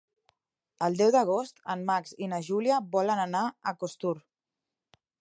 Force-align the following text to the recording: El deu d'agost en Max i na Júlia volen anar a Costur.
El 0.87 0.97
deu 1.01 1.11
d'agost 1.15 1.61
en 1.75 1.85
Max 1.91 2.15
i 2.27 2.31
na 2.33 2.41
Júlia 2.49 2.83
volen 2.99 3.25
anar 3.29 3.45
a 3.73 3.79
Costur. 3.85 4.19